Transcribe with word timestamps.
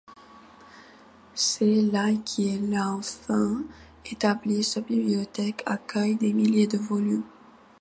C'est 1.35 1.83
là 1.83 2.11
qu'il 2.25 2.73
a 2.75 2.89
enfin 2.89 3.63
établi 4.11 4.63
sa 4.63 4.81
bibliothèque, 4.81 5.61
accueillant 5.67 6.15
des 6.17 6.33
milliers 6.33 6.65
de 6.65 6.79
volumes. 6.79 7.21